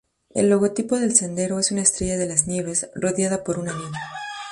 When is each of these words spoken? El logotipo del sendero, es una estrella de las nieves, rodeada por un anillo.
El 0.33 0.49
logotipo 0.49 0.97
del 0.97 1.13
sendero, 1.15 1.59
es 1.59 1.69
una 1.71 1.83
estrella 1.83 2.17
de 2.17 2.25
las 2.25 2.47
nieves, 2.47 2.89
rodeada 2.95 3.43
por 3.43 3.59
un 3.59 3.69
anillo. 3.69 3.91